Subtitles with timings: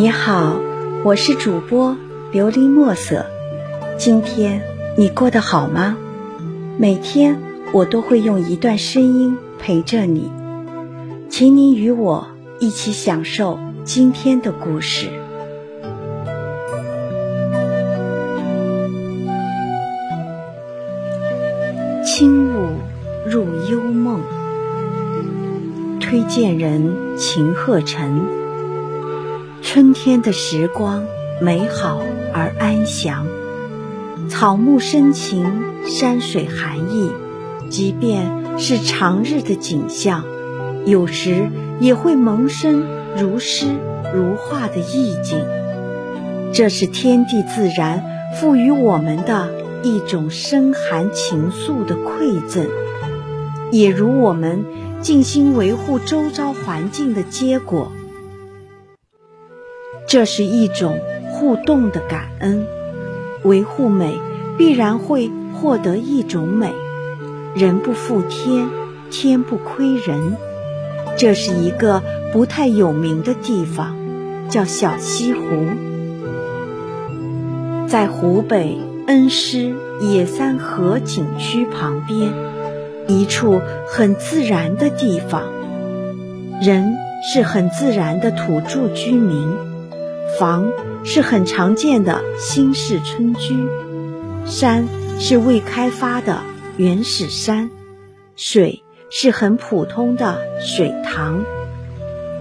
[0.00, 0.60] 你好，
[1.02, 1.96] 我是主播
[2.32, 3.26] 琉璃墨色。
[3.98, 4.62] 今天
[4.96, 5.96] 你过得好吗？
[6.78, 7.36] 每天
[7.72, 10.30] 我都会用一段声音陪着你，
[11.28, 12.28] 请你与我
[12.60, 15.08] 一起享受今天的故事。
[22.04, 22.68] 轻雾
[23.26, 24.20] 入幽梦，
[25.98, 28.37] 推荐人秦鹤晨。
[29.70, 31.04] 春天的时光
[31.42, 32.00] 美好
[32.32, 33.26] 而安详，
[34.30, 35.44] 草木深情，
[35.84, 37.10] 山水含意。
[37.68, 40.24] 即便是长日的景象，
[40.86, 41.50] 有时
[41.80, 42.82] 也会萌生
[43.18, 43.66] 如诗
[44.14, 45.38] 如画的意境。
[46.50, 48.02] 这是天地自然
[48.40, 49.50] 赋予我们的
[49.82, 52.66] 一种深含情愫的馈赠，
[53.70, 54.64] 也如我们
[55.02, 57.92] 尽心维护周遭环境的结果。
[60.08, 60.98] 这是一种
[61.30, 62.66] 互动的感恩，
[63.42, 64.18] 维护美
[64.56, 66.72] 必然会获得一种美，
[67.54, 68.66] 人不负天，
[69.10, 70.34] 天不亏人。
[71.18, 73.94] 这是一个不太有名的地方，
[74.48, 75.40] 叫小西湖，
[77.86, 82.32] 在湖北恩施野三河景区旁边，
[83.08, 85.42] 一处很自然的地方，
[86.62, 89.67] 人是很自然的土著居民。
[90.36, 90.70] 房
[91.04, 93.66] 是很常见的新式村居，
[94.44, 94.86] 山
[95.18, 96.42] 是未开发的
[96.76, 97.70] 原始山，
[98.36, 101.44] 水是很普通的水塘。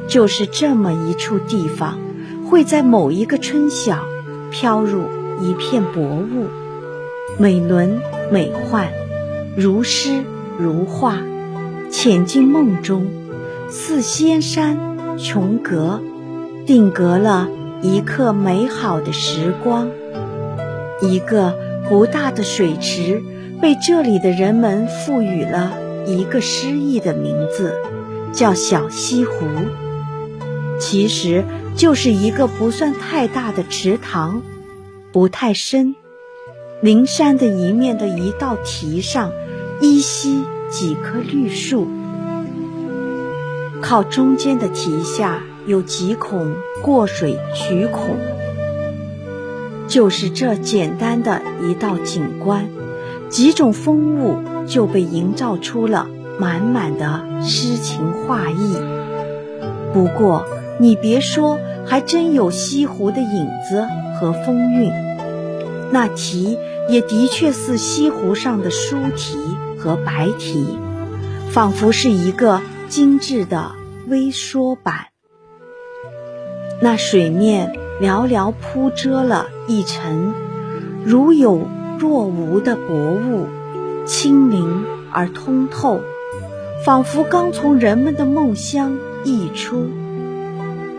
[0.07, 1.97] 就是这么一处地方，
[2.45, 3.99] 会在某一个春晓
[4.51, 5.03] 飘入
[5.41, 6.47] 一片薄雾，
[7.39, 8.89] 美轮美奂，
[9.55, 10.23] 如诗
[10.59, 11.17] 如画，
[11.89, 13.07] 潜进梦中，
[13.69, 16.01] 似仙山琼阁，
[16.65, 17.47] 定格了。
[17.81, 19.91] 一刻美好的时光，
[20.99, 21.55] 一个
[21.87, 23.21] 不大的水池，
[23.61, 25.77] 被这里的人们赋予了
[26.07, 27.75] 一个诗意的名字，
[28.33, 29.45] 叫小西湖。
[30.79, 31.45] 其实
[31.75, 34.41] 就是一个不算太大的池塘，
[35.11, 35.95] 不太深。
[36.81, 39.31] 灵山的一面的一道堤上，
[39.81, 41.87] 依稀几棵绿树，
[43.81, 45.43] 靠中间的堤下。
[45.67, 48.17] 有几孔过水渠孔，
[49.89, 52.69] 就是这简单的一道景观，
[53.29, 56.07] 几种风物就被营造出了
[56.39, 58.77] 满满的诗情画意。
[59.93, 60.45] 不过
[60.79, 63.85] 你别说，还真有西湖的影子
[64.17, 64.89] 和风韵。
[65.91, 66.57] 那题
[66.89, 69.37] 也的确似西湖上的书题
[69.77, 70.79] 和白题，
[71.49, 73.73] 仿佛是一个精致的
[74.07, 75.07] 微缩版。
[76.79, 80.33] 那水面寥寥铺遮了一层
[81.03, 81.67] 如有
[81.97, 83.47] 若无的薄雾，
[84.05, 86.01] 清灵而通透，
[86.85, 89.89] 仿佛刚从人们的梦乡溢出，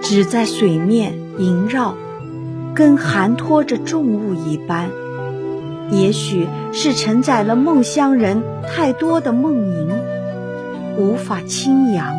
[0.02, 1.94] 只在水面萦绕，
[2.74, 4.90] 跟含托着重物一般。
[5.92, 9.88] 也许是承载了梦乡人太多的梦萦，
[10.98, 12.16] 无法轻扬。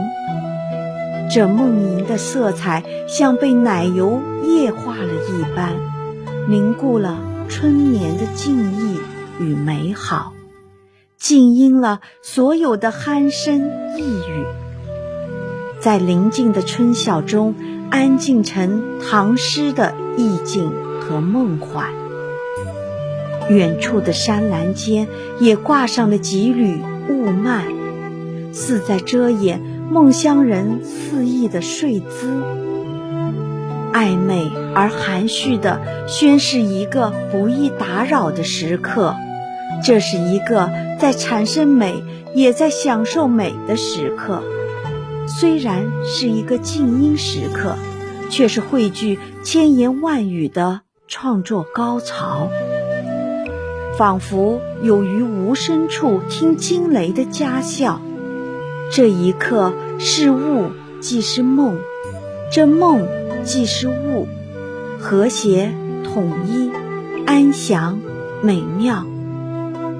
[1.31, 5.75] 这梦萦的色彩像被奶油液化了一般，
[6.47, 8.99] 凝固了春眠的静意
[9.39, 10.33] 与美好，
[11.19, 13.61] 静音了所有的鼾声
[13.95, 14.45] 呓语，
[15.79, 17.53] 在宁静的春晓中
[17.91, 21.91] 安静成唐诗的意境和梦幻。
[23.51, 25.07] 远处的山岚间
[25.39, 29.68] 也挂上了几缕雾幔，似在遮掩。
[29.91, 32.43] 梦乡人肆意的睡姿，
[33.91, 39.15] 暧昧而含蓄的宣示一个不易打扰的时刻。
[39.83, 42.03] 这是一个在产生美，
[42.35, 44.43] 也在享受美的时刻。
[45.27, 47.75] 虽然是一个静音时刻，
[48.29, 52.49] 却是汇聚千言万语的创作高潮。
[53.97, 57.99] 仿佛有于无声处听惊雷的佳笑。
[58.91, 61.75] 这一刻是雾，即是梦；
[62.53, 63.05] 这梦
[63.43, 64.27] 即是雾，
[64.97, 65.73] 和谐
[66.05, 66.71] 统一，
[67.25, 67.99] 安详
[68.41, 69.05] 美妙。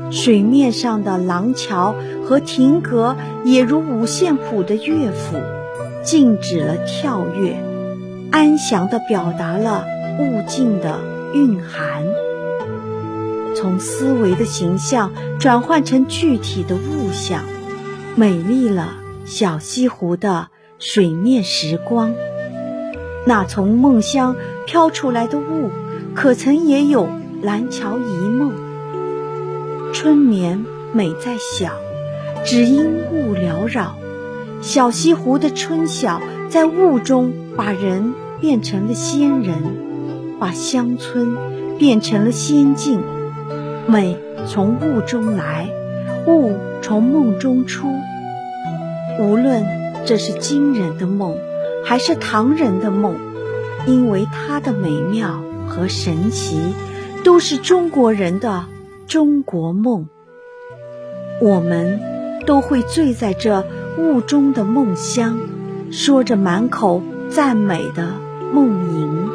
[0.10, 1.94] 水面上的廊桥
[2.26, 5.38] 和亭阁也如五线谱的乐府，
[6.02, 7.62] 静止了跳跃，
[8.32, 9.86] 安详地表达了
[10.18, 10.98] 物境的
[11.34, 12.06] 蕴含。
[13.54, 17.44] 从思维的形象转换成具体的物象。
[18.16, 18.98] 美丽了，
[19.30, 20.48] 小西湖的
[20.80, 22.16] 水面时光，
[23.28, 24.36] 那从梦乡
[24.66, 25.70] 飘出来的雾，
[26.16, 27.08] 可曾也有
[27.44, 28.52] 蓝桥一梦？
[29.94, 31.74] 春眠美在晓，
[32.44, 33.96] 只因雾缭绕。
[34.62, 39.58] 小西湖的春晓，在雾中把人变成了仙人，
[40.40, 41.38] 把乡村
[41.78, 43.00] 变成了仙境。
[43.86, 44.18] 美
[44.48, 45.70] 从雾中来，
[46.26, 47.94] 雾从梦中出。
[49.20, 49.66] 无论
[50.06, 51.38] 这是今人的梦，
[51.84, 53.16] 还是唐人的梦，
[53.86, 56.74] 因为它的美妙和神奇，
[57.26, 58.66] 都是中国人的
[59.08, 60.08] 中国梦。
[61.42, 62.00] 我们
[62.46, 63.66] 都会醉在这。
[63.98, 65.38] 雾中的梦乡，
[65.92, 68.14] 说着满口赞美的
[68.54, 69.30] 梦吟。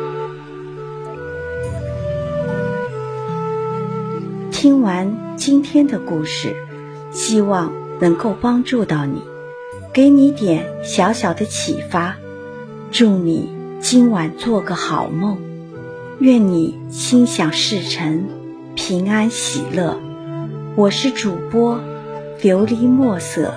[4.50, 6.56] 听完今天的故事，
[7.10, 9.20] 希望能够帮助到你，
[9.94, 12.16] 给你点小小的启发。
[12.90, 13.48] 祝你
[13.80, 15.38] 今晚做个好梦，
[16.18, 18.24] 愿你心想事成，
[18.74, 19.96] 平安喜乐。
[20.74, 21.78] 我是主播
[22.42, 23.54] 琉璃墨色。